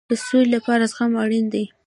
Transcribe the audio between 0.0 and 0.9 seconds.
د سولې لپاره